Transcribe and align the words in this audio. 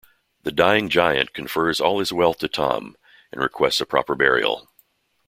The 0.41 0.51
dying 0.51 0.89
giant 0.89 1.31
confers 1.31 1.79
all 1.79 1.99
his 1.99 2.11
wealth 2.11 2.39
to 2.39 2.47
Tom 2.47 2.95
and 3.31 3.39
requests 3.39 3.81
a 3.81 3.85
proper 3.85 4.15
burial. 4.15 4.67